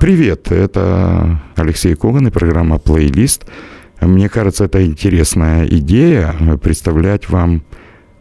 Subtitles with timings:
[0.00, 3.46] Привет, это Алексей Коган и программа «Плейлист».
[4.00, 7.64] Мне кажется, это интересная идея представлять вам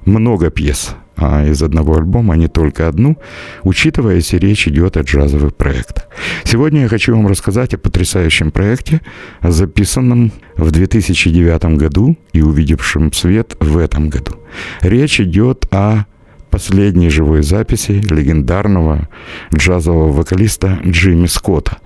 [0.03, 3.17] много пьес а из одного альбома, а не только одну,
[3.63, 6.07] учитывая, если речь идет о джазовых проектах.
[6.43, 9.01] Сегодня я хочу вам рассказать о потрясающем проекте,
[9.41, 14.33] записанном в 2009 году и увидевшем свет в этом году.
[14.81, 16.05] Речь идет о
[16.49, 19.09] последней живой записи легендарного
[19.53, 21.77] джазового вокалиста Джимми Скотта,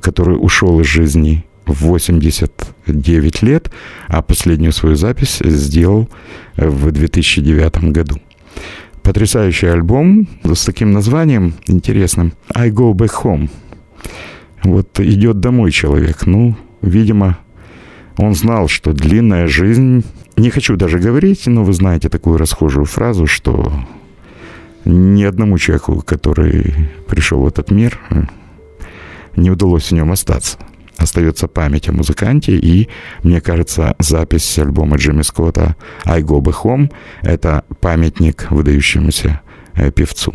[0.00, 3.70] который ушел из жизни в 89 лет,
[4.08, 6.08] а последнюю свою запись сделал
[6.56, 8.20] в 2009 году.
[9.02, 13.50] Потрясающий альбом с таким названием интересным «I go back home».
[14.62, 16.26] Вот идет домой человек.
[16.26, 17.38] Ну, видимо,
[18.16, 20.04] он знал, что длинная жизнь...
[20.36, 23.72] Не хочу даже говорить, но вы знаете такую расхожую фразу, что
[24.86, 26.74] ни одному человеку, который
[27.08, 27.98] пришел в этот мир,
[29.36, 30.58] не удалось в нем остаться
[30.96, 32.88] остается память о музыканте, и,
[33.22, 36.90] мне кажется, запись альбома Джимми Скотта «I Go Back Home»—
[37.22, 39.40] это памятник выдающемуся
[39.74, 40.32] э, певцу.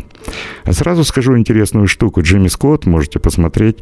[0.63, 2.21] А сразу скажу интересную штуку.
[2.21, 3.79] Джимми Скотт, можете посмотреть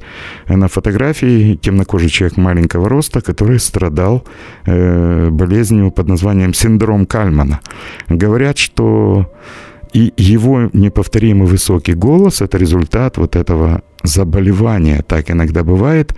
[0.47, 4.25] на фотографии, темнокожий человек маленького роста, который страдал
[4.65, 7.59] э, болезнью под названием синдром Кальмана.
[8.07, 9.31] Говорят, что
[9.93, 15.03] и его неповторимый высокий голос– это результат вот этого заболевания.
[15.07, 16.13] Так иногда бывает.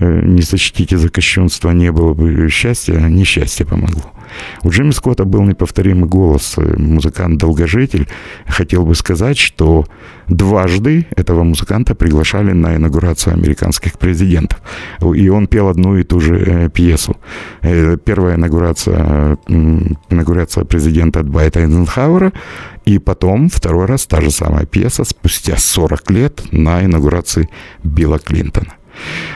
[0.00, 4.12] Э, не сочтите за кощунство, не было бы счастья, несчастье помогло.
[4.62, 8.06] У Джимми Скотта был неповторимый голос, э, музыкант-долгожитель.
[8.46, 9.86] Хотел бы сказать, что
[10.28, 14.60] дважды этого музыканта приглашали на инаугурацию американских президентов.
[15.14, 17.16] И он пел одну и ту же э, пьесу.
[17.60, 22.32] Первая инаугурация, инаугурация президента Двайта Эйзенхауэра,
[22.88, 27.50] и потом второй раз та же самая пьеса спустя 40 лет на инаугурации
[27.84, 28.77] Билла Клинтона.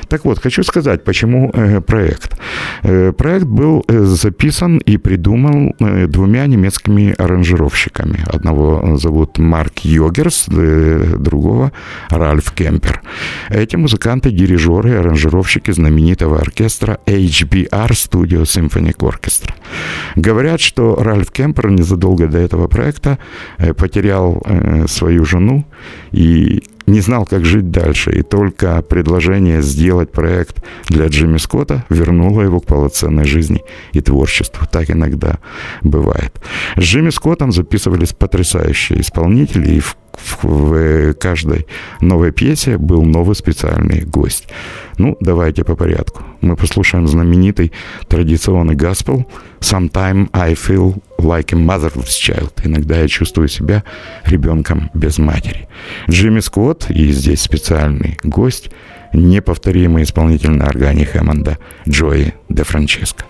[0.09, 2.39] Так вот, хочу сказать, почему э, проект.
[2.83, 5.73] Э, проект был э, записан и придуман
[6.09, 8.19] двумя немецкими аранжировщиками.
[8.27, 11.73] Одного зовут Марк Йогерс, другого
[12.11, 13.03] Ральф Кемпер.
[13.49, 19.55] Эти музыканты, дирижеры, аранжировщики знаменитого оркестра HBR Studio Symphonic Orchestra.
[20.17, 23.19] Говорят, что Ральф Кемпер незадолго до этого проекта
[23.77, 24.43] потерял
[24.87, 25.65] свою жену
[26.12, 32.43] и не знал, как жить дальше, и только предложение сделать проект для Джимми Скотта вернуло
[32.43, 33.62] его к полноценной жизни
[33.93, 34.66] и творчеству.
[34.70, 35.38] Так иногда
[35.82, 36.41] бывает.
[36.76, 41.67] С Джимми Скоттом записывались потрясающие исполнители, и в в, в каждой
[42.00, 44.49] новой пьесе был новый специальный гость.
[44.99, 46.23] Ну, давайте по порядку.
[46.41, 47.73] Мы послушаем знаменитый
[48.09, 49.27] традиционный гаспел
[49.61, 52.53] «Sometime I feel like a motherless child».
[52.65, 53.84] Иногда я чувствую себя
[54.25, 55.69] ребенком без матери.
[56.11, 58.71] Джимми Скотт, и здесь специальный гость,
[59.12, 61.59] неповторимый исполнитель на органе Хэммонда
[61.89, 63.25] Джои де Франческо.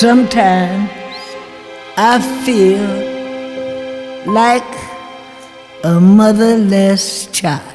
[0.00, 0.97] Sometimes
[2.00, 2.78] I feel
[4.32, 4.62] like
[5.82, 7.74] a motherless child.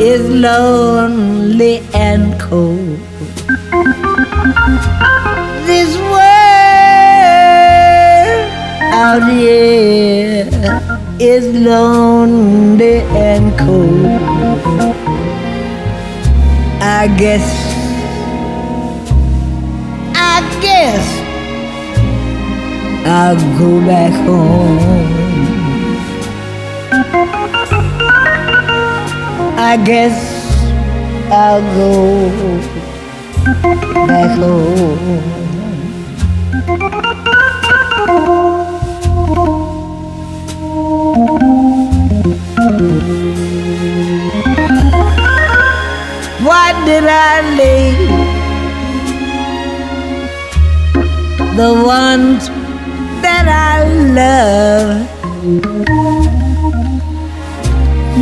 [0.00, 2.98] is lonely and cold.
[9.00, 10.46] Out here
[11.18, 14.04] is lonely and cold.
[16.82, 17.46] I guess,
[20.14, 21.06] I guess
[23.06, 24.78] I'll go back home.
[29.70, 30.16] I guess
[31.32, 31.90] I'll go
[34.06, 35.39] back home.
[46.90, 48.10] Did I leave
[51.60, 52.48] the ones
[53.24, 53.76] that I
[54.18, 55.06] love?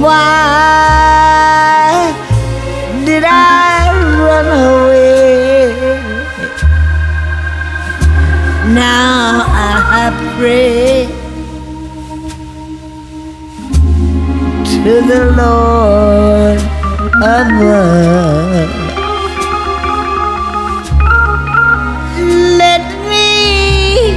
[0.04, 1.32] Why
[3.06, 3.78] did I
[4.22, 5.72] run away?
[8.74, 11.08] Now I have pray
[14.72, 16.77] to the Lord
[17.22, 18.70] above.
[22.62, 24.12] Let me,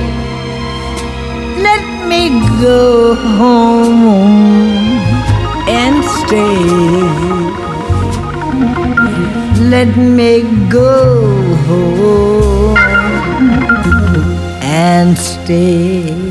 [1.62, 2.30] let me
[2.62, 5.00] go home
[5.68, 6.57] and stay.
[9.69, 12.77] Let me go home
[14.62, 16.31] and stay.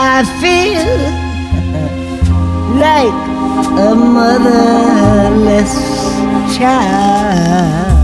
[0.00, 0.86] I feel
[2.78, 3.18] like
[3.88, 5.74] a motherless
[6.56, 7.98] child.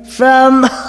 [0.06, 0.85] from home.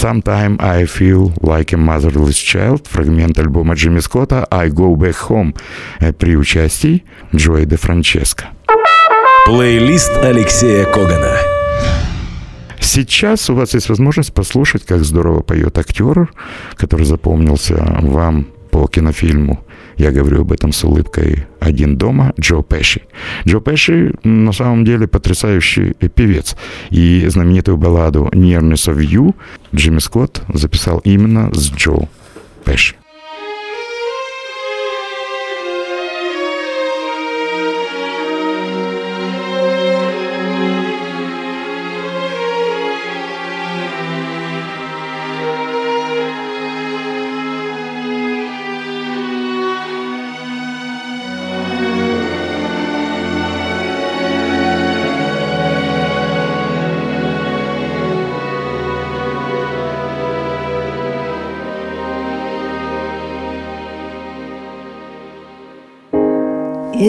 [0.00, 2.88] Sometime I feel like a motherless child.
[2.88, 5.54] Фрагмент альбома Джимми Скотта I Go Back Home
[6.00, 7.04] э, при участии
[7.34, 8.46] Джои де Франческо.
[9.44, 11.36] Плейлист Алексея Когана.
[12.80, 16.30] Сейчас у вас есть возможность послушать, как здорово поет актер,
[16.76, 19.64] который запомнился вам по кинофильму
[19.96, 23.02] я говорю об этом с улыбкой «Один дома» Джо Пэши.
[23.46, 26.56] Джо Пэши на самом деле потрясающий певец.
[26.88, 29.34] И знаменитую балладу «Nearness of You»
[29.74, 32.08] Джимми Скотт записал именно с Джо
[32.64, 32.94] Пэши.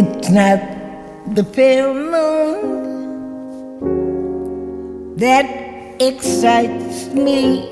[0.04, 0.60] It's not
[1.36, 2.66] the pale moon
[5.16, 5.46] that
[6.02, 7.70] excites me,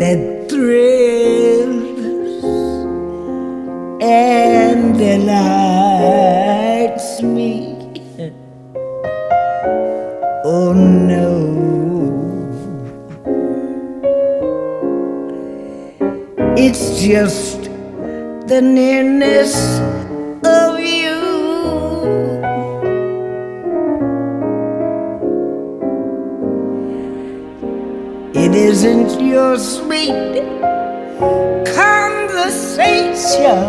[0.00, 2.44] that thrills
[4.02, 6.42] and delights
[7.22, 7.76] me.
[10.44, 11.38] Oh no.
[16.58, 17.59] It's just
[18.50, 19.54] the nearness
[20.44, 21.20] of you.
[28.34, 30.42] It isn't your sweet
[31.76, 33.60] conversation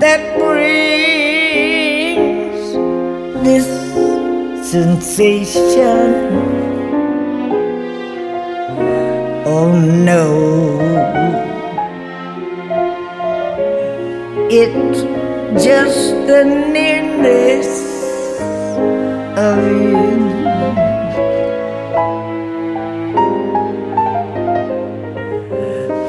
[0.00, 1.12] that brings
[3.46, 3.68] this
[4.68, 6.10] sensation.
[9.46, 11.41] Oh no.
[14.54, 15.00] It's
[15.64, 17.68] just the nearness
[19.34, 20.12] of you.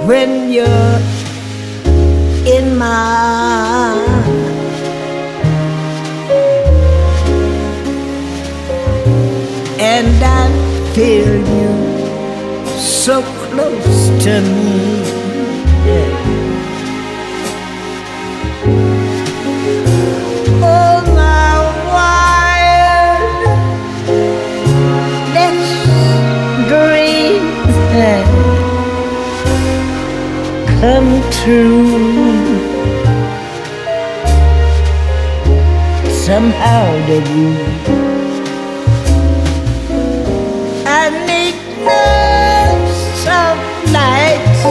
[0.06, 1.00] When you're
[2.46, 3.96] in my
[9.80, 14.93] and I feel you so close to me.
[31.44, 32.00] True.
[36.10, 37.52] Somehow did you?
[40.88, 42.02] I need no
[43.26, 44.64] soft nights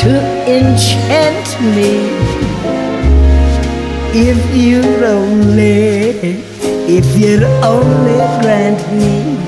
[0.00, 0.10] to
[0.56, 1.94] enchant me.
[4.12, 6.44] If you'd only,
[6.98, 9.39] if you'd only grant me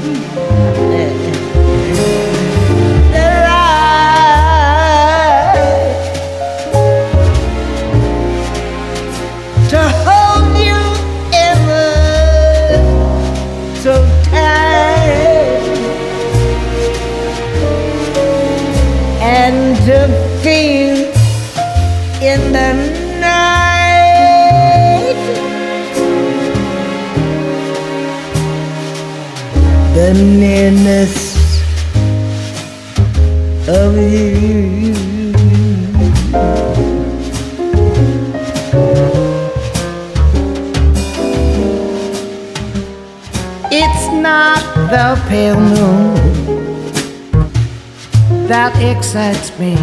[49.03, 49.75] excites me.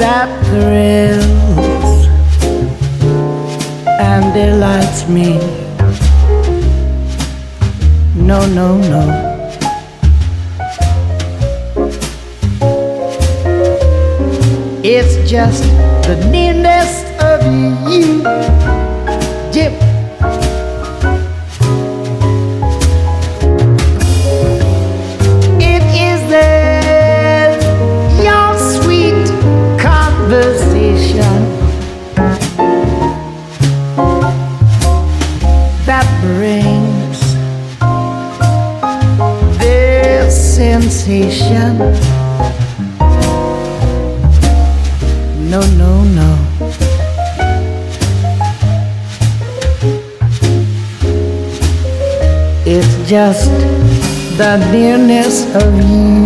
[0.00, 2.06] That thrills
[4.00, 5.36] and delights me.
[8.14, 9.02] No, no, no.
[14.82, 15.64] It's just
[16.08, 17.42] the nearness of
[17.92, 18.22] you.
[19.52, 19.87] Jim.
[41.30, 41.78] Sensation.
[45.50, 46.38] No, no, no.
[52.66, 53.50] It's just
[54.36, 56.18] the nearness of you.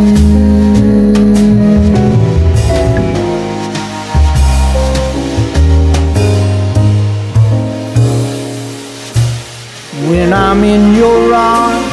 [10.11, 11.92] When I'm in your arms,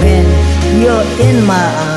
[0.00, 0.26] when
[0.80, 1.87] you're in my arms,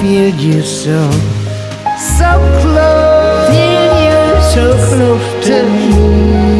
[0.00, 1.10] feel you so,
[1.98, 4.20] so close, feel you
[4.54, 6.57] so close to me.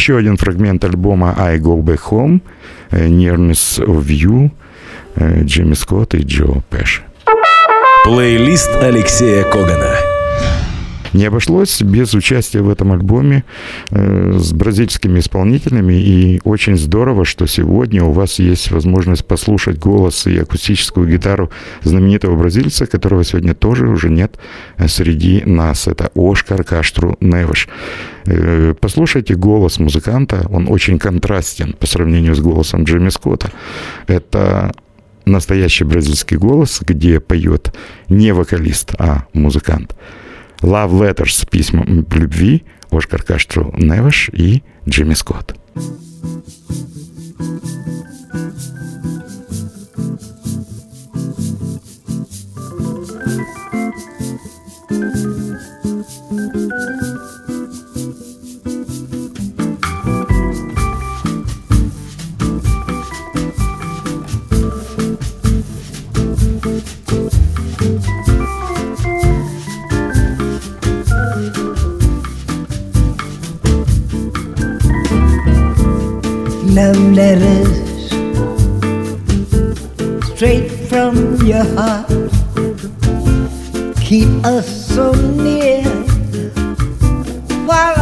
[0.00, 2.40] Еще один фрагмент альбома I Go Back Home,
[2.90, 4.50] э, Nearness of You,
[5.16, 7.02] э, Джимми Скотт и Джо Пэш.
[8.04, 10.09] Плейлист Алексея Когана.
[11.12, 13.44] Не обошлось без участия в этом альбоме
[13.90, 20.26] э, с бразильскими исполнителями, и очень здорово, что сегодня у вас есть возможность послушать голос
[20.26, 21.50] и акустическую гитару
[21.82, 24.38] знаменитого бразильца, которого сегодня тоже уже нет
[24.76, 25.88] э, среди нас.
[25.88, 27.68] Это Оскар Каштру Невыш.
[28.26, 33.50] Э, послушайте голос музыканта, он очень контрастен по сравнению с голосом Джимми Скотта.
[34.06, 34.72] Это
[35.24, 37.74] настоящий бразильский голос, где поет
[38.08, 39.94] не вокалист, а музыкант.
[40.62, 45.54] Love Letters, письма любви, Оскар Каштру Невыш и Джимми Скотт.
[76.80, 78.08] Love letters
[80.32, 81.14] straight from
[81.44, 82.08] your heart.
[84.00, 85.84] Keep us so near
[87.68, 87.99] while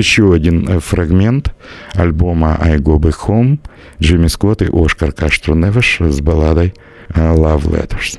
[0.00, 1.54] еще один э, фрагмент
[1.94, 3.58] альбома «I Go Back Home»
[4.00, 6.74] Джимми Скотт и Оскар Каштруневиш с балладой
[7.14, 8.18] э, «Love Letters».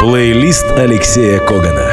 [0.00, 1.90] Плейлист Алексея Когана.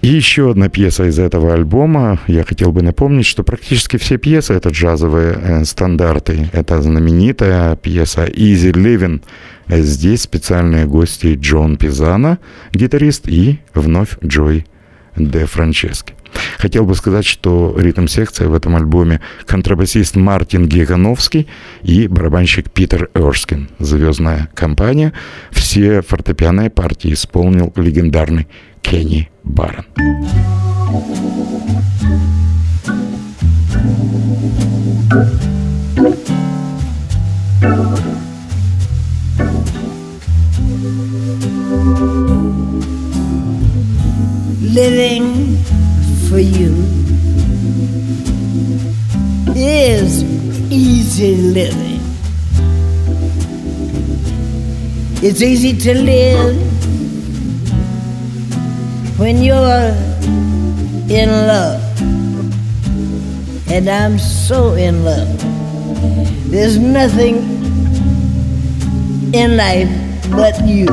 [0.00, 2.18] И еще одна пьеса из этого альбома.
[2.28, 6.48] Я хотел бы напомнить, что практически все пьесы— это джазовые э, стандарты.
[6.54, 9.22] Это знаменитая пьеса «Easy Living».
[9.68, 12.38] Здесь специальные гости Джон Пизана,
[12.72, 14.64] гитарист, и вновь Джой
[15.16, 16.14] де Франчески.
[16.58, 21.48] Хотел бы сказать, что ритм-секция в этом альбоме контрабасист Мартин Гегановский
[21.82, 23.68] и барабанщик Питер Эрскин.
[23.78, 25.12] Звездная компания.
[25.50, 28.48] Все фортепианные партии исполнил легендарный
[28.82, 29.86] Кенни Барон.
[44.78, 45.87] living
[46.28, 46.74] for you
[49.56, 50.22] is
[50.70, 52.00] easy living.
[55.22, 56.56] It's easy to live
[59.18, 59.94] when you're
[61.08, 61.80] in love.
[63.70, 65.28] And I'm so in love.
[66.50, 67.36] There's nothing
[69.32, 69.90] in life
[70.30, 70.88] but you.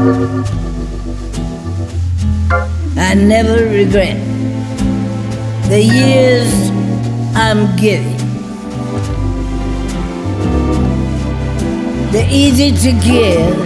[2.98, 4.35] I never regret
[5.76, 6.54] the years
[7.36, 8.16] I'm giving.
[12.12, 13.58] They're easy to give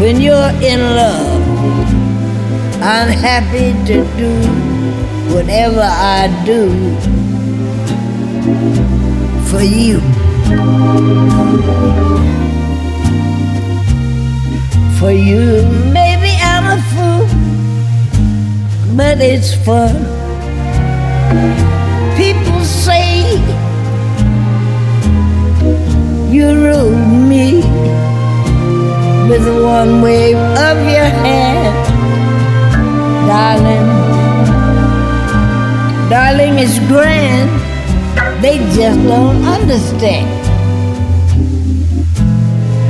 [0.00, 1.42] when you're in love.
[2.80, 4.32] I'm happy to do
[5.34, 6.62] whatever I do
[9.50, 10.00] for you.
[14.98, 15.62] For you,
[18.96, 19.94] but it's fun.
[22.16, 23.38] People say
[26.28, 26.96] you rule
[27.30, 27.62] me
[29.28, 31.74] with one wave of your hand,
[33.28, 33.88] darling.
[36.10, 37.50] Darling, it's grand.
[38.42, 40.28] They just don't understand.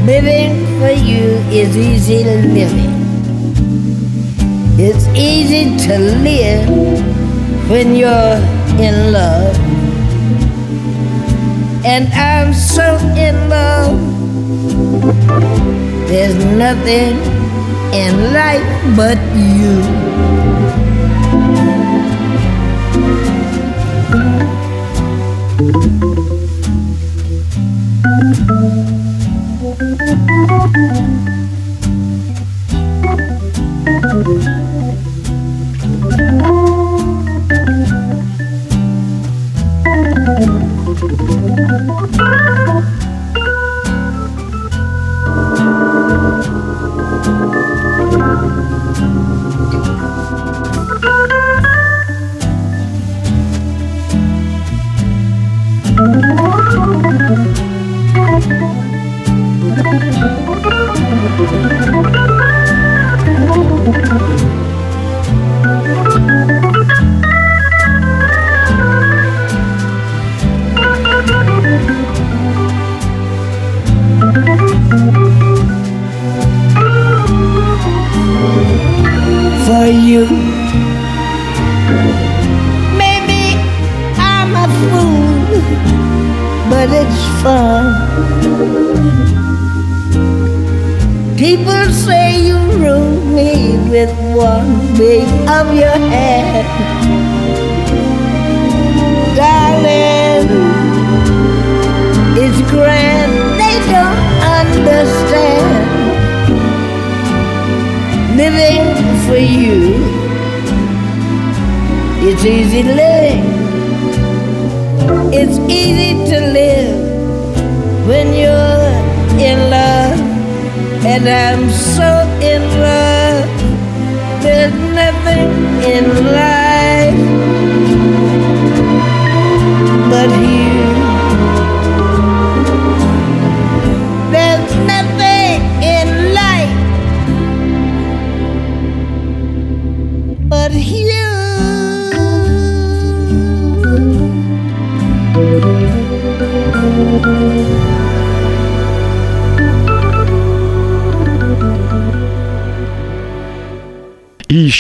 [0.06, 2.99] Living for you is easy living.
[4.82, 6.66] It's easy to live
[7.68, 8.40] when you're
[8.80, 9.54] in love.
[11.84, 14.00] And I'm so in love.
[16.08, 17.20] There's nothing
[17.92, 19.99] in life but you.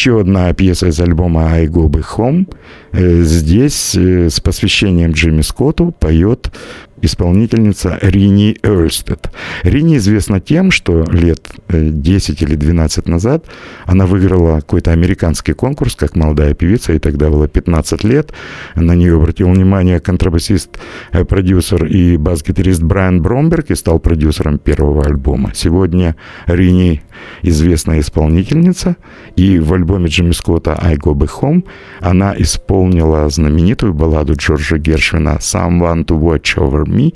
[0.00, 2.46] Еще одна пьеса из альбома «I Go Back Home».
[3.22, 6.50] Здесь э, с посвящением Джимми Скотту поет
[7.02, 9.30] исполнительница Рини Эрстед.
[9.62, 13.44] Рини известна тем, что лет 10 э, или 12 назад
[13.86, 18.32] она выиграла какой-то американский конкурс как молодая певица, и тогда было 15 лет.
[18.74, 20.78] На нее обратил внимание контрабасист,
[21.12, 25.52] э, продюсер и бас-гитарист Брайан Бромберг и стал продюсером первого альбома.
[25.54, 27.02] Сегодня Рини
[27.42, 28.96] известная исполнительница,
[29.36, 31.64] и в альбоме Джимми Скотта «I Go Back Home»
[32.00, 37.14] она исполнила знаменитую балладу Джорджа Гершвина «Someone to Watch Over Me»,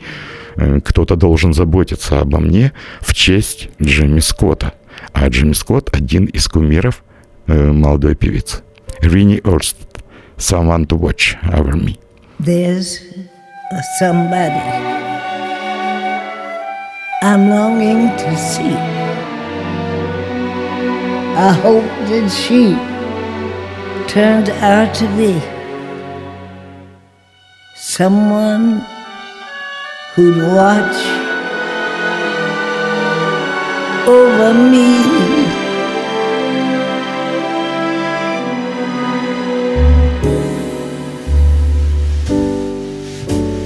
[0.57, 4.75] э, кто-то должен заботиться обо мне в честь Джимми Скотта.
[5.13, 7.03] А Джимми Скотт– один из кумиров
[7.47, 8.63] э, молодой певицы.
[9.01, 9.77] Рини Орст
[10.37, 11.99] «Someone to Watch Over Me».
[12.39, 13.01] There's
[13.99, 14.61] somebody
[17.23, 18.77] I'm longing to see.
[21.37, 22.77] I hope that she
[24.07, 25.41] turned out to be
[27.75, 28.85] someone
[30.15, 30.97] who'd watch
[34.07, 34.95] over me.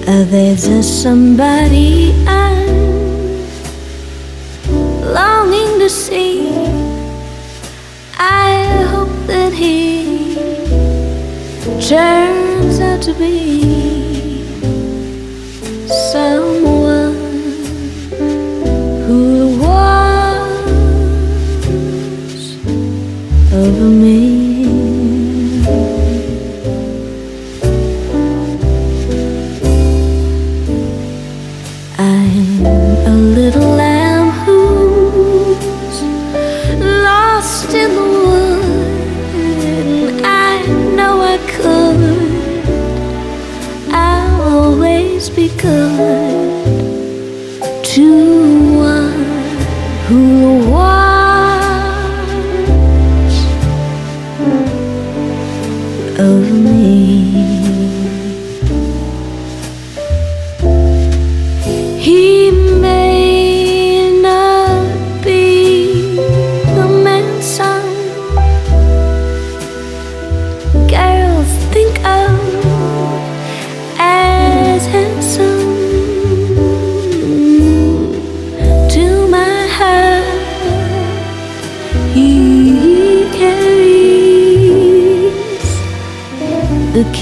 [0.07, 3.45] Uh, There's a somebody I'm
[5.13, 6.49] longing to see.
[8.19, 10.35] I hope that he
[11.87, 13.98] turns out to be
[16.18, 17.14] someone
[19.07, 20.48] who was
[23.52, 24.48] over me.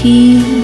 [0.03, 0.56] The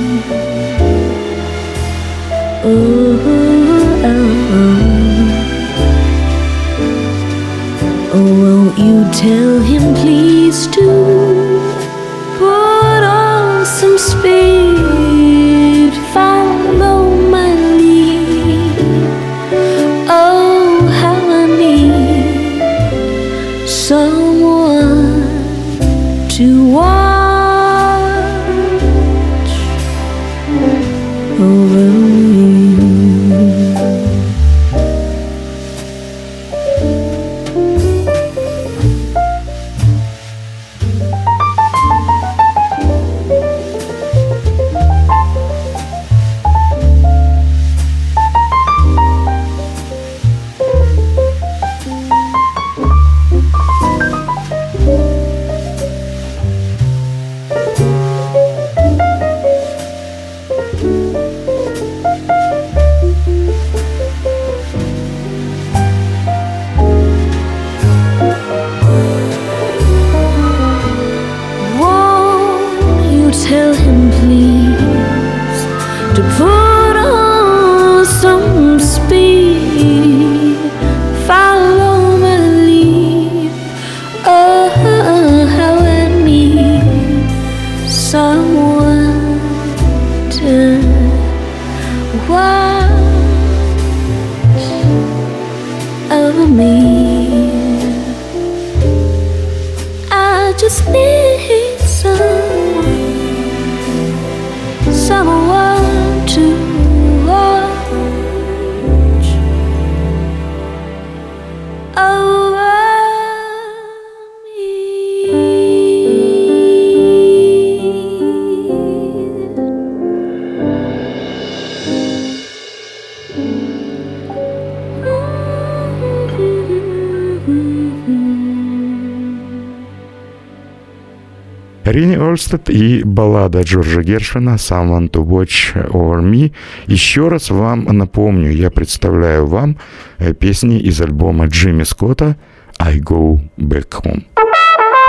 [131.93, 136.51] Рини Олстед и баллада Джорджа Гершвина «Someone to watch over me».
[136.87, 139.77] Еще раз вам напомню, я представляю вам
[140.17, 142.35] э, песни из альбома Джимми Скотта
[142.79, 144.23] «I go back home».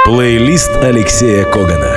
[0.05, 1.97] Плейлист Алексея Когана.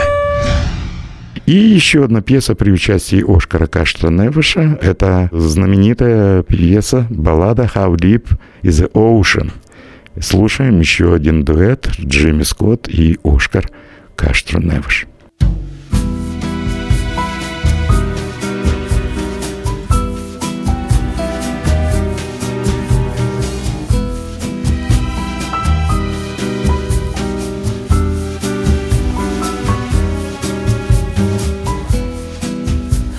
[1.45, 4.79] И еще одна пьеса при участии Оскара Каштра Невыша.
[4.81, 8.29] Это знаменитая пьеса, баллада «How Deep
[8.63, 9.51] is the Ocean».
[10.21, 13.69] Слушаем еще один дуэт Джимми Скотт и Оскар
[14.17, 15.05] Castro Neves.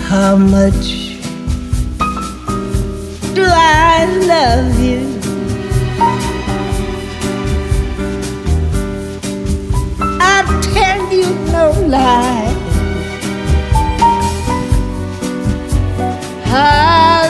[0.08, 1.18] How much
[3.34, 5.17] do I love you?
[10.74, 12.54] Tell you no lie.
[16.44, 17.27] How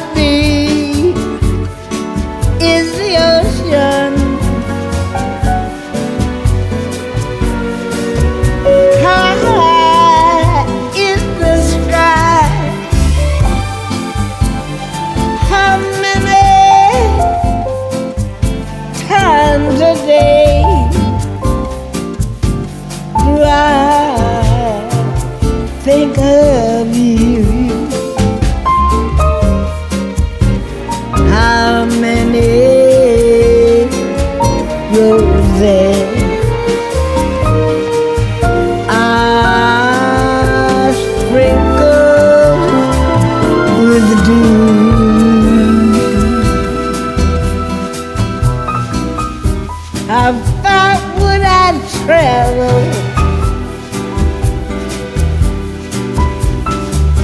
[50.09, 52.81] How far would I travel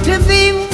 [0.03, 0.64] to be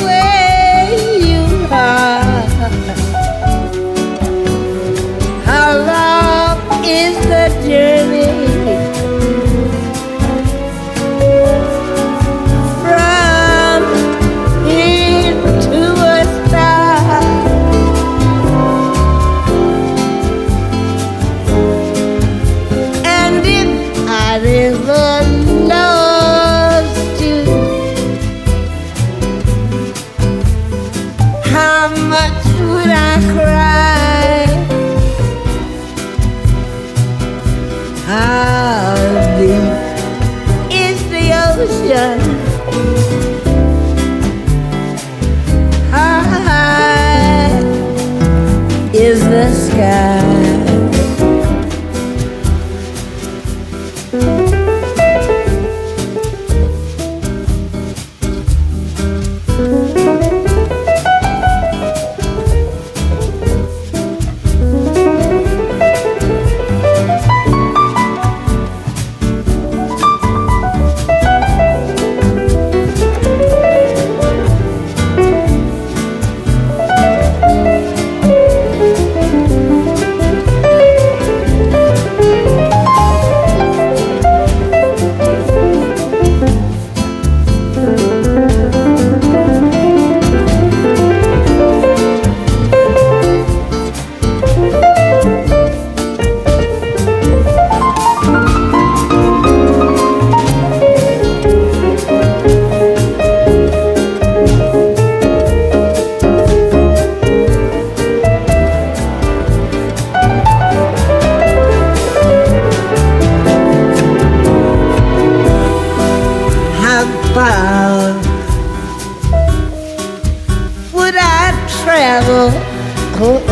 [123.24, 123.51] 嗯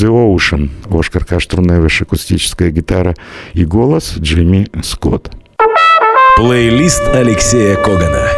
[0.00, 3.14] the Ocean, Оскар Каштруневиш, акустическая гитара
[3.54, 5.30] и голос Джимми Скотт.
[6.36, 8.28] Плейлист Алексея Когана.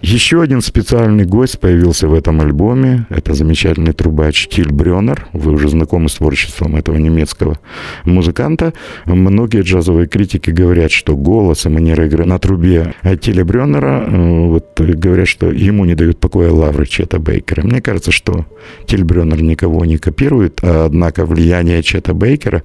[0.00, 3.06] Еще один специальный гость появился в этом альбоме.
[3.10, 5.26] Это замечательный трубач Тиль Брёнер.
[5.32, 7.58] Вы уже знакомы с творчеством этого немецкого
[8.04, 8.74] музыканта.
[9.06, 14.80] Многие джазовые критики говорят, что голос и манера игры на трубе Тиля Брёнера э, вот,
[14.80, 17.62] говорят, что ему не дают покоя лавры Чета Бейкера.
[17.62, 18.46] Мне кажется, что
[18.86, 22.62] Тиль Брёнер никого не копирует, а однако влияние Чета Бейкера,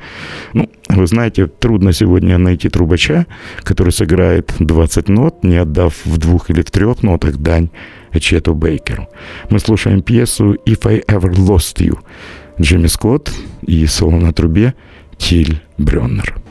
[0.53, 3.25] ну, вы знаете, трудно сегодня найти трубача,
[3.63, 7.69] который сыграет 20 нот, не отдав в двух или в трех нотах дань
[8.19, 9.07] Чету Бейкеру.
[9.49, 11.97] Мы слушаем пьесу «If I Ever Lost You»
[12.61, 13.31] Джимми Скотт
[13.63, 14.75] и соло на трубе
[15.17, 16.42] Тиль Брённер.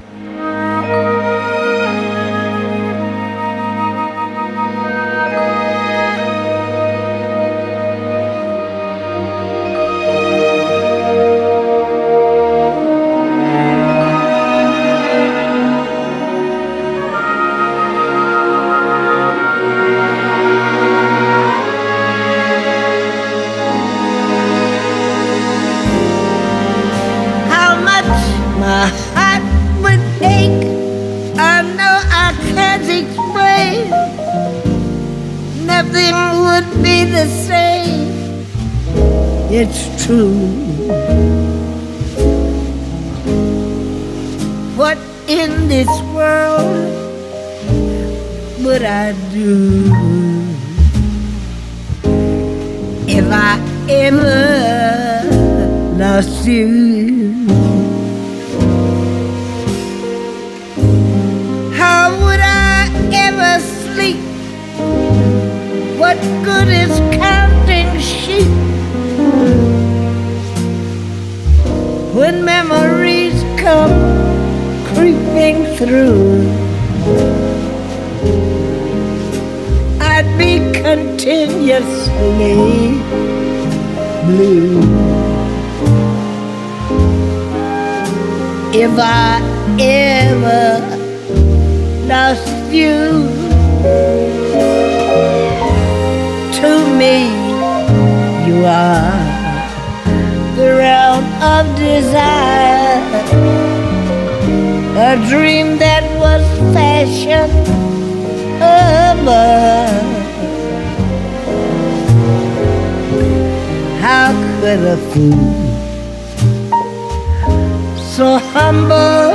[118.62, 119.34] Humble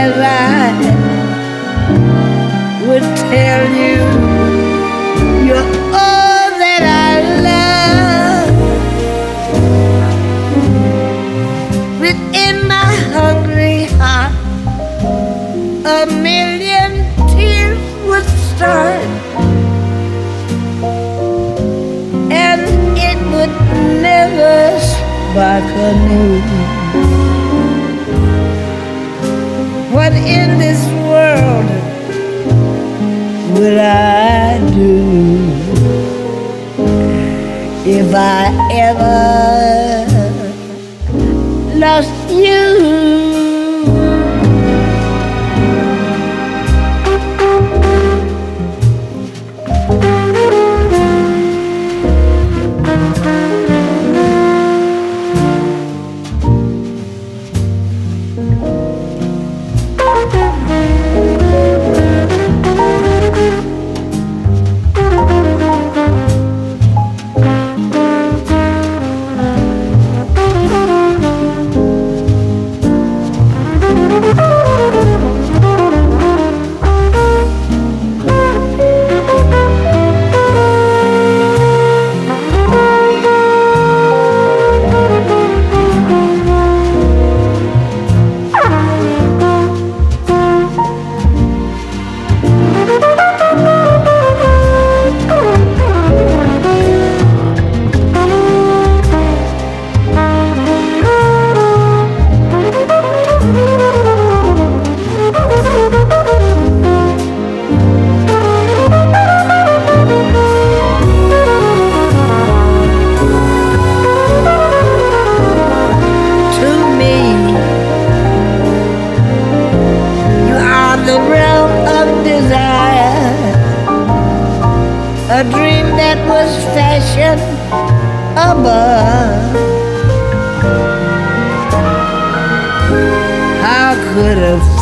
[0.00, 0.66] as I
[2.86, 3.96] would tell you
[5.46, 5.70] you're
[6.02, 7.14] all that I
[7.48, 8.50] love.
[12.04, 14.34] Within my hungry heart,
[15.96, 16.90] a million
[17.32, 19.08] tears would start,
[22.44, 22.62] and
[23.08, 23.54] it would
[24.08, 24.56] never
[24.92, 26.37] spark anew.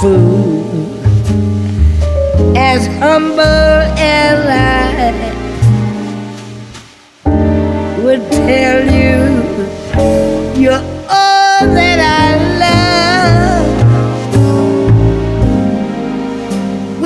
[0.07, 0.87] Fool
[2.57, 5.19] as humble as I
[8.05, 9.17] would tell you
[10.63, 10.85] you're
[11.21, 12.27] all that I
[12.65, 13.67] love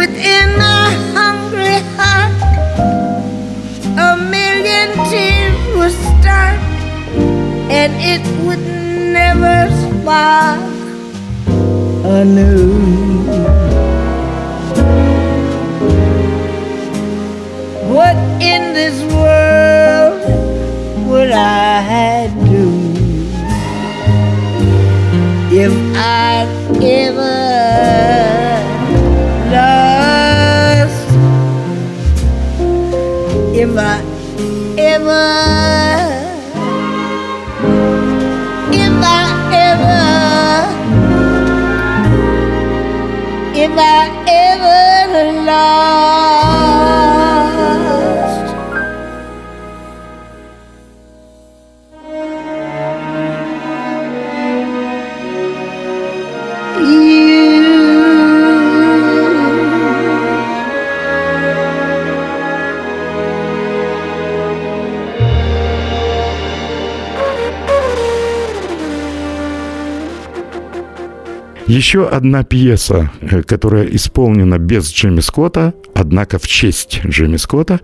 [0.00, 0.86] within my
[1.16, 2.36] hungry heart
[4.08, 6.60] a million tears would start
[7.78, 8.64] and it would
[9.18, 10.70] never spark
[12.10, 12.69] anew.
[71.80, 77.80] Еще одна пьеса, э, которая исполнена без Джимми Скотта, однако в честь Джимми Скотта.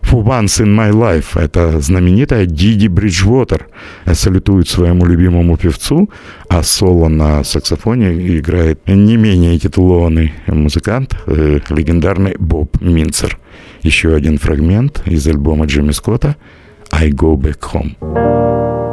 [0.00, 1.38] For Once in My Life.
[1.38, 3.68] Это знаменитая Диди Бриджвотер
[4.10, 6.08] салютует своему любимому певцу,
[6.48, 13.38] а соло на саксофоне играет не менее титулованный музыкант, э, легендарный Боб Минцер.
[13.82, 16.36] Еще один фрагмент из альбома Джимми Скотта
[16.90, 18.89] «I Go Back Home».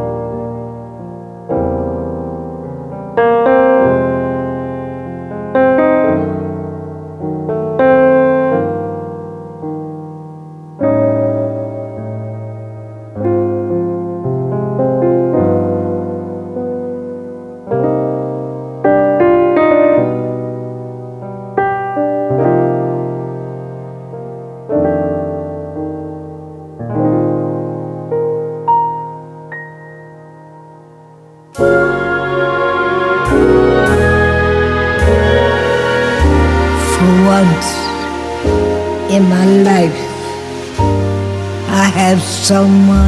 [42.50, 43.07] Have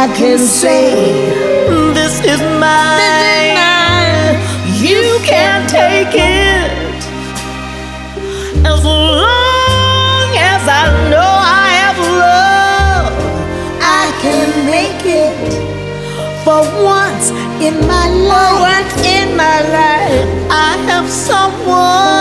[0.00, 0.94] I can say,
[1.92, 3.52] This is mine.
[4.80, 6.70] You can't take it.
[8.64, 11.30] As long as I know
[11.60, 13.12] I have love,
[14.00, 15.36] I can make it.
[16.44, 17.28] For once
[17.60, 22.19] in my life, Once in my life, I have someone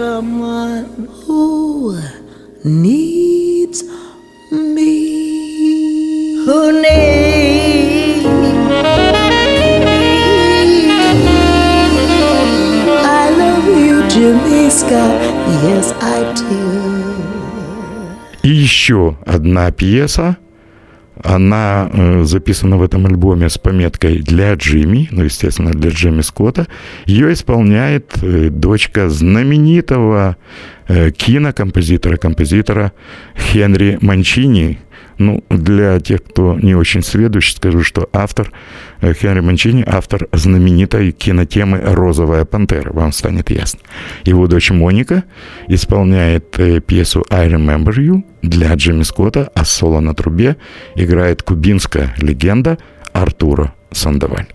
[0.00, 1.94] someone who
[2.64, 3.78] needs
[4.50, 4.94] me.
[6.46, 8.24] Who needs
[13.20, 15.20] I love you, Jimmy Scott.
[15.66, 16.60] Yes, I do.
[18.42, 20.38] И еще одна пьеса.
[21.24, 26.66] Она э, записана в этом альбоме с пометкой «Для Джимми», ну, естественно, для Джимми Скотта.
[27.06, 30.36] Ее исполняет э, дочка знаменитого
[30.88, 32.92] э, кинокомпозитора, композитора
[33.36, 34.78] Хенри Манчини.
[35.20, 38.50] Ну, для тех, кто не очень сведущ, скажу, что автор
[39.02, 43.80] э, Хенри Манчини, автор знаменитой кинотемы «Розовая пантера», вам станет ясно.
[44.24, 45.24] Его дочь Моника
[45.68, 50.56] исполняет э, пьесу «I Remember You» для Джимми Скотта, а соло на трубе
[50.94, 52.78] играет кубинская легенда
[53.12, 54.46] Артуро Сандоваль.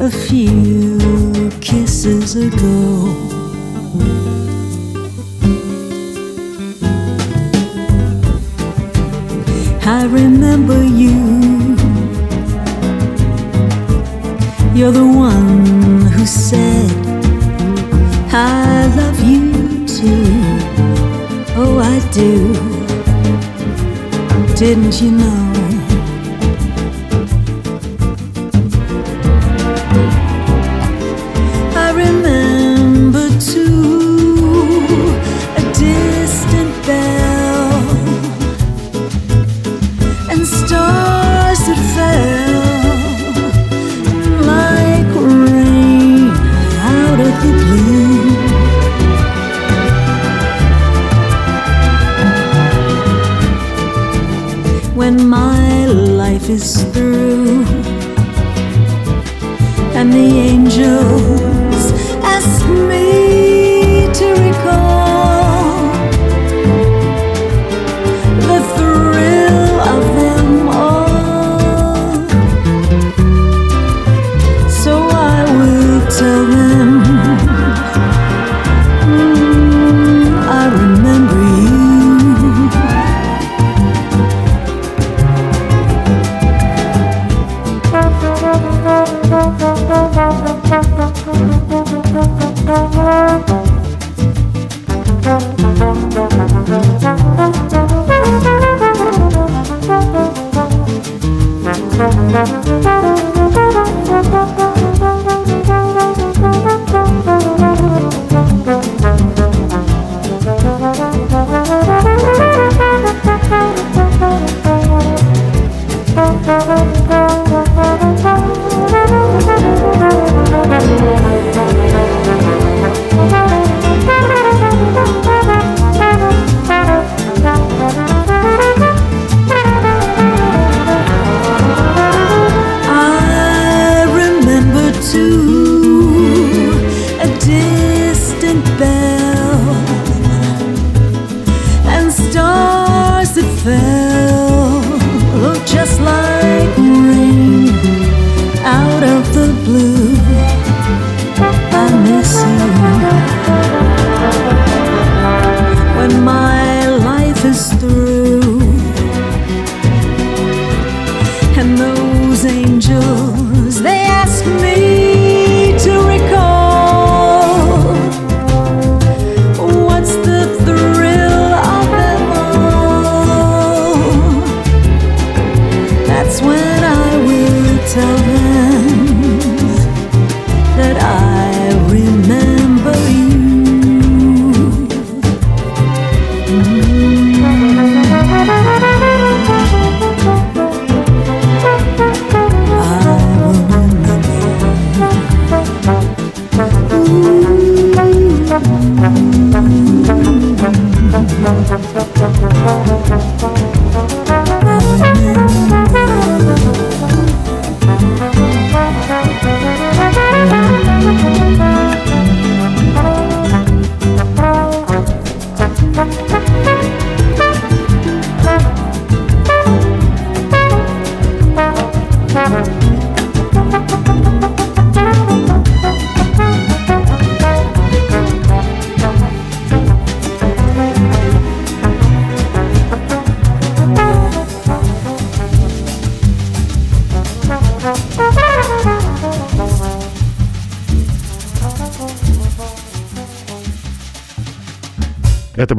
[0.00, 4.37] A few kisses ago.
[10.08, 11.76] Remember you.
[14.74, 16.90] You're the one who said,
[18.32, 20.24] I love you too.
[21.56, 22.52] Oh, I do.
[24.54, 25.67] Didn't you know?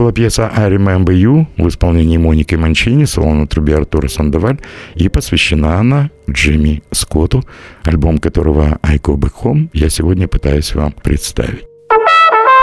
[0.10, 4.57] Была пьеса «I Remember You» в исполнении Моники Манчини, соло на трубе Артура Сандаваль,
[4.95, 7.43] и посвящена она Джимми Скотту,
[7.84, 11.66] альбом которого «I Go Back Home» я сегодня пытаюсь вам представить.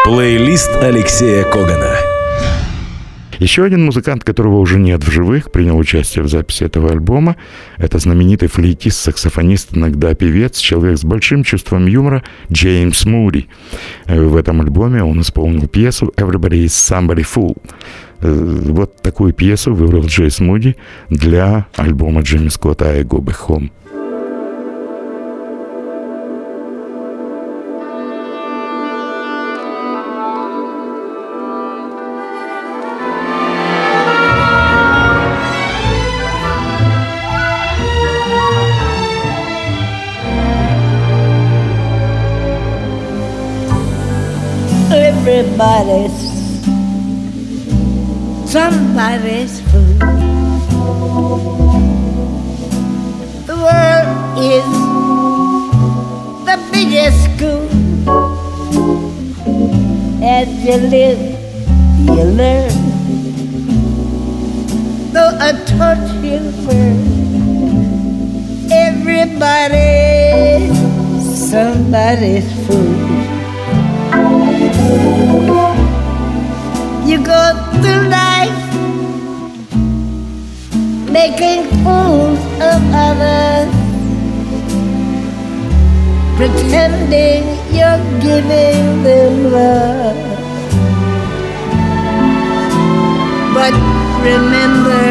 [0.05, 2.16] Плейлист Алексея Когана.
[3.39, 7.37] Еще один музыкант, которого уже нет в живых, принял участие в записи этого альбома.
[7.77, 13.49] Это знаменитый флейтист, саксофонист, иногда певец, человек с большим чувством юмора Джеймс Мури.
[14.07, 17.57] Э, В этом альбоме он исполнил пьесу «Everybody is somebody fool».
[18.21, 18.33] Э,
[18.71, 20.77] Вот такую пьесу выбрал Джейс Муди
[21.11, 23.71] для альбома Джимми Скотта «I Go Back Home».
[45.59, 46.21] Everybody's
[48.45, 49.95] somebody's fool.
[53.49, 54.69] The world is
[56.45, 57.65] the biggest school.
[60.23, 61.21] As you live,
[62.05, 62.77] you learn.
[65.15, 67.09] Though I taught you first,
[68.71, 69.89] everybody,
[71.25, 72.96] somebody's fool.
[77.07, 77.43] You go
[77.83, 78.67] through life
[81.11, 83.71] making fools of others,
[86.37, 87.43] pretending
[87.75, 90.17] you're giving them love.
[93.55, 93.75] But
[94.23, 95.07] remember,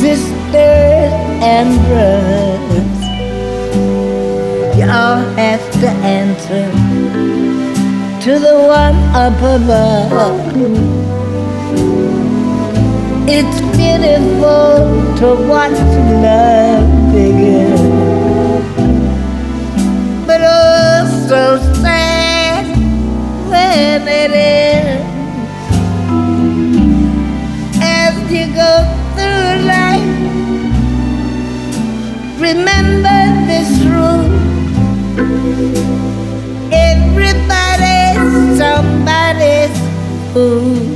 [0.00, 1.12] sisters
[1.54, 2.98] and brothers,
[4.76, 5.88] you all have to
[6.20, 6.77] answer
[8.28, 10.12] to the one up above.
[13.26, 14.76] It's beautiful
[15.20, 15.80] to watch
[16.24, 17.72] love begin,
[20.26, 21.42] but oh, so
[21.80, 22.66] sad
[23.48, 25.06] when it ends.
[27.80, 28.72] As you go
[29.16, 30.16] through life,
[32.38, 32.97] remember
[40.38, 40.87] fool.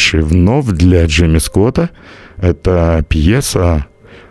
[0.00, 1.90] Пэши, вновь для Джимми Скотта.
[2.38, 3.86] Это пьеса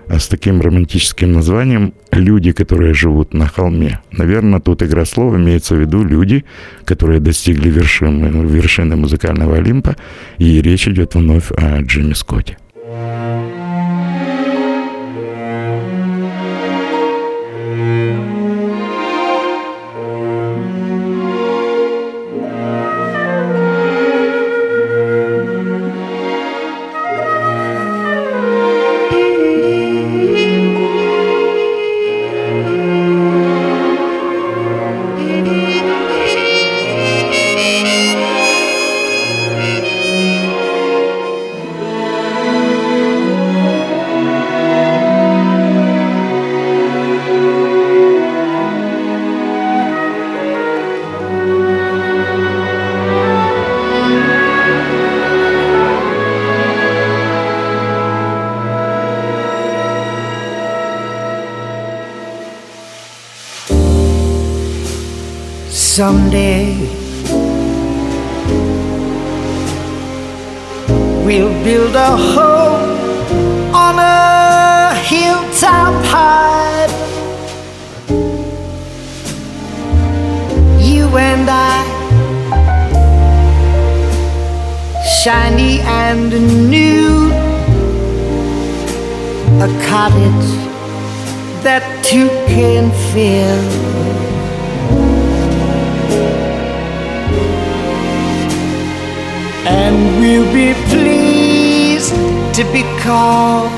[0.07, 3.99] с таким романтическим названием «Люди, которые живут на холме».
[4.11, 6.43] Наверное, тут игра слов имеется в виду люди,
[6.85, 9.95] которые достигли вершины, вершины музыкального Олимпа,
[10.39, 12.57] и речь идет вновь о Джимми Скотте.
[66.09, 66.73] Someday
[71.23, 76.87] we'll build a home on a hilltop high.
[80.81, 81.77] You and I,
[85.21, 86.31] shiny and
[86.71, 87.31] new,
[89.61, 90.49] a cottage
[91.61, 93.78] that two can fill.
[100.19, 102.13] We'll be pleased
[102.55, 103.71] to be called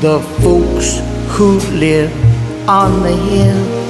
[0.00, 2.10] the folks who live
[2.68, 3.82] on the hill.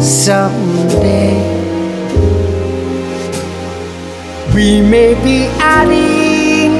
[0.00, 1.63] Someday
[4.54, 6.72] we may be adding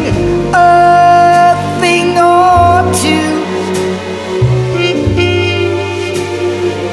[0.54, 3.28] a thing or two,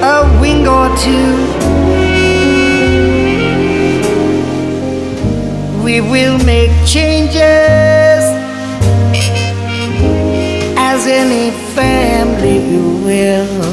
[0.01, 1.35] a wing or two.
[5.83, 8.23] We will make changes
[10.77, 12.59] as any family
[13.05, 13.71] will.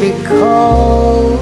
[0.03, 1.41] be called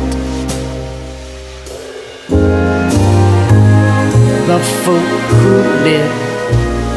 [4.50, 5.54] the folk who
[5.88, 6.14] live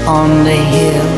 [0.08, 1.10] on the hill.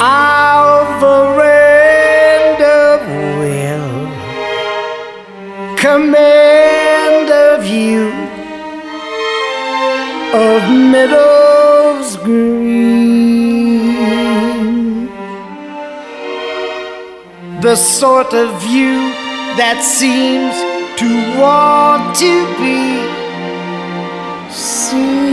[0.00, 1.84] Our veranda
[10.56, 13.96] of meadows green.
[17.60, 19.00] The sort of view
[19.58, 20.54] that seems
[21.00, 21.08] to
[21.40, 22.82] want to be
[24.52, 25.24] seen.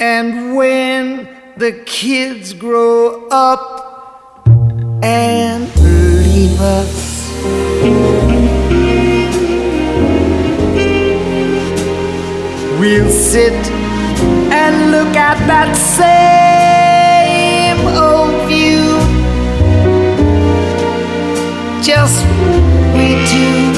[0.00, 1.28] And when
[1.58, 4.48] the kids grow up
[5.02, 7.07] and leave us.
[12.90, 13.52] We'll sit
[14.50, 18.96] and look at that same old view.
[21.84, 22.24] Just
[22.96, 23.76] we two,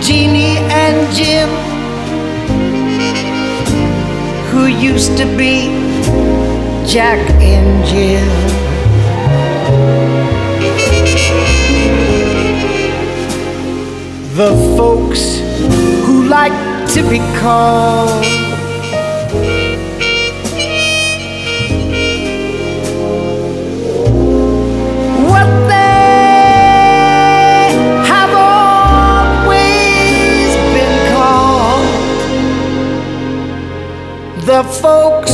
[0.00, 1.50] Jeannie and Jim,
[4.52, 5.72] who used to be
[6.86, 8.30] Jack and Jill.
[14.36, 15.47] The folks
[16.04, 16.52] who like
[16.94, 18.24] to be called.
[25.30, 26.48] What they
[28.12, 29.68] have always
[30.74, 31.88] been called
[34.46, 35.27] the folks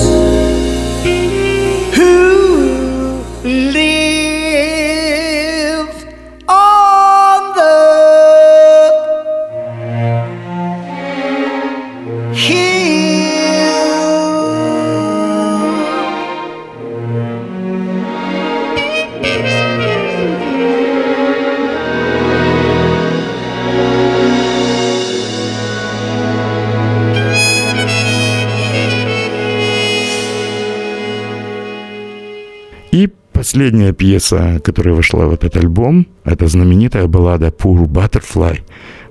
[33.54, 38.58] последняя пьеса, которая вошла в этот альбом, это знаменитая баллада «Poor Butterfly»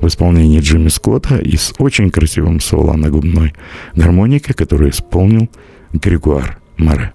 [0.02, 3.54] в исполнении Джимми Скотта и с очень красивым соло на губной
[3.96, 5.48] гармонике, которую исполнил
[5.94, 7.14] Григуар Море.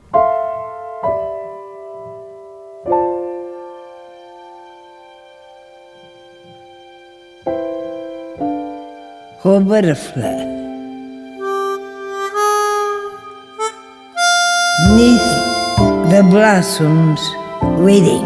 [9.45, 10.47] Poor butterfly.
[14.97, 15.38] Neath
[16.11, 17.21] the blossoms
[17.61, 18.25] waiting.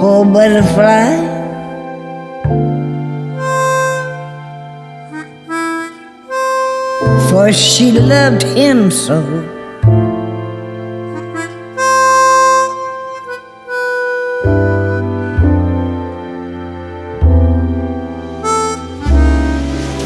[0.00, 1.30] Poor butterfly.
[7.28, 9.20] For she loved him so.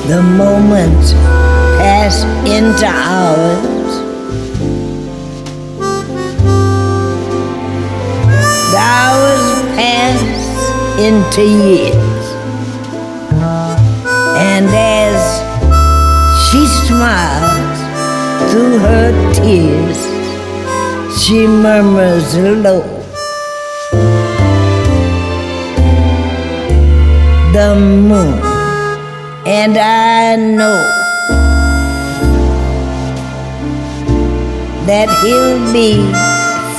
[0.08, 1.14] The moments
[2.06, 3.92] into hours.
[8.70, 12.26] The hours pass into years.
[14.38, 15.18] And as
[16.46, 17.78] she smiles
[18.52, 19.98] through her tears,
[21.20, 22.82] she murmurs low.
[27.52, 28.38] The moon
[29.44, 30.95] and I know
[34.86, 35.98] that he'll be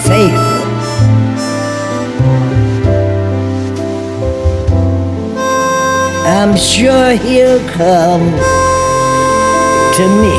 [0.07, 0.57] faithful.
[6.25, 8.31] I'm sure he'll come
[9.97, 10.37] to me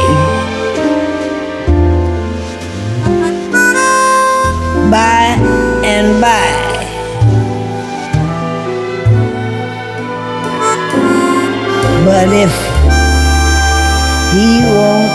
[4.91, 5.37] by
[5.85, 6.69] and by.
[12.07, 12.55] But if
[14.33, 15.13] he won't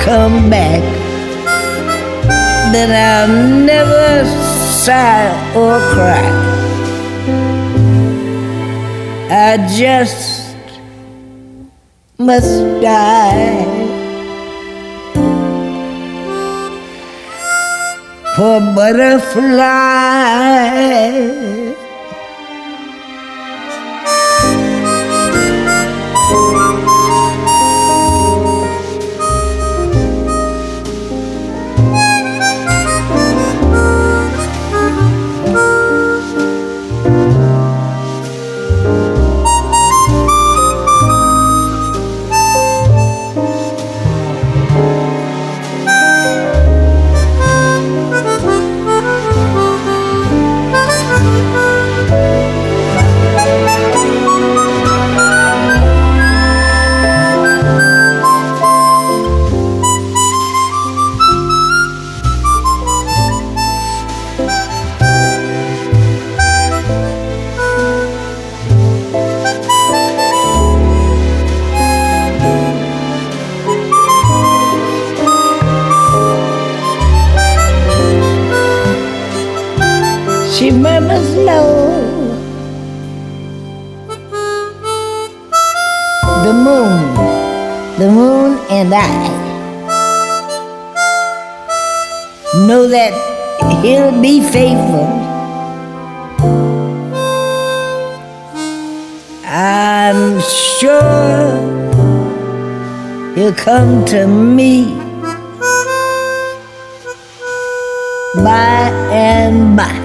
[0.00, 0.82] come back,
[2.74, 3.28] then I'll
[3.66, 4.24] never
[4.84, 6.26] sigh or cry.
[9.30, 10.56] I just
[12.18, 13.66] must die.
[18.36, 19.72] For butterfly.
[92.66, 93.12] Know that
[93.82, 95.08] he'll be faithful.
[99.44, 101.56] I'm sure
[103.34, 104.94] he'll come to me
[108.36, 109.98] by and by.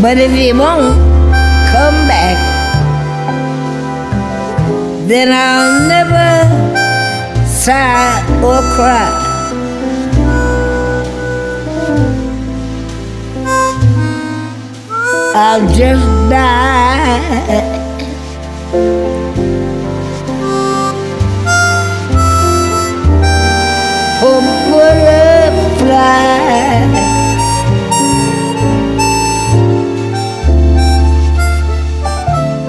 [0.00, 1.05] But if he won't
[5.08, 9.22] then I'll never sigh or cry.
[15.34, 17.76] I'll just die.
[25.76, 26.16] Butterfly.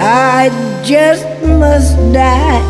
[0.00, 0.50] I
[0.84, 1.27] just
[1.78, 2.62] must die.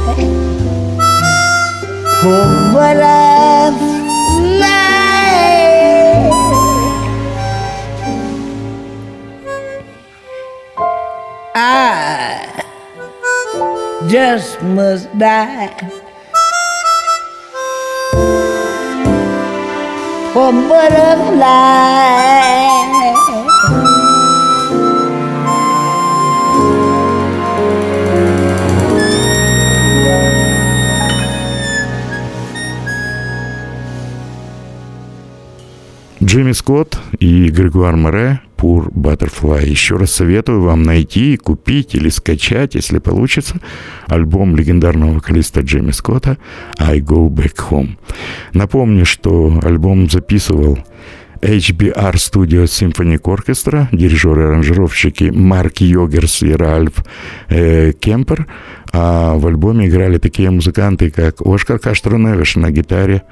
[2.28, 3.72] Oh, but I
[4.28, 4.84] fly.
[11.54, 12.62] I
[14.08, 15.72] just must die.
[20.34, 21.88] For butterfly.
[36.28, 39.66] Джимми Скотт и Григуар Море Pur Butterfly.
[39.66, 43.58] Еще раз советую вам найти, купить или скачать, если получится,
[44.08, 46.36] альбом легендарного вокалиста Джимми Скотта
[46.78, 47.96] «I Go Back Home».
[48.52, 50.78] Напомню, что альбом записывал
[51.40, 57.04] HBR Studio Symphonic Orchestra, дирижеры и аранжировщики Марк Йогерс и Ральф
[57.48, 58.46] э, Кемпер,
[58.92, 63.22] а в альбоме играли такие музыканты, как Оскар Каштроневиш на гитаре,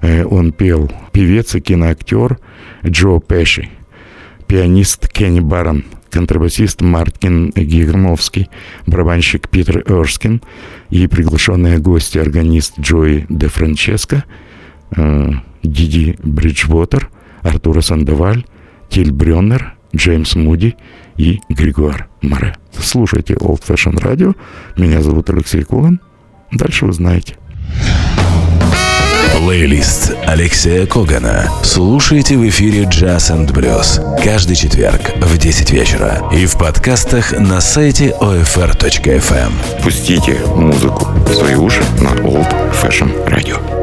[0.00, 2.38] э, он пел певец и киноактер
[2.86, 3.68] Джо Пеши,
[4.46, 8.48] пианист Кенни Барон, контрабасист Мартин Гигрновский,
[8.86, 10.42] барабанщик Питер Эрскин
[10.90, 14.24] и приглашенные гости органист Джои Де Франческо,
[14.96, 15.30] э,
[15.62, 17.10] Диди Бриджвотер–
[17.42, 18.44] Артура Сандоваль,
[18.88, 20.76] Тиль Брённер, Джеймс Муди
[21.16, 22.54] и Григуар Море.
[22.78, 24.34] Слушайте Old Fashion Radio.
[24.76, 26.00] Меня зовут Алексей Коган.
[26.52, 27.36] Дальше вы знаете.
[29.36, 31.50] Плейлист Алексея Когана.
[31.64, 37.60] Слушайте в эфире Jazz and Blues каждый четверг в 10 вечера и в подкастах на
[37.60, 39.82] сайте OFR.FM.
[39.82, 43.81] Пустите музыку в свои уши на Old Fashion Radio.